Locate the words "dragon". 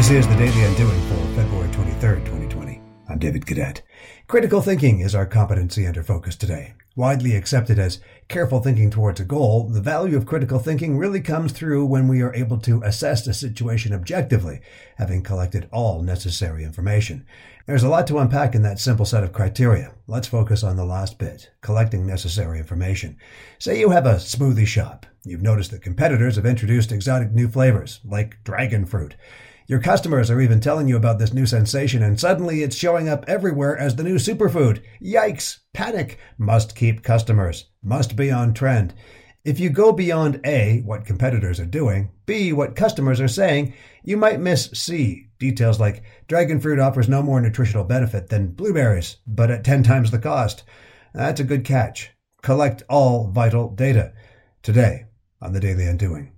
28.44-28.86, 46.26-46.58